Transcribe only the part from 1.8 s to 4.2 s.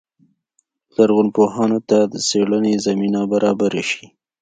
ته څېړنې زمینه برابره شي.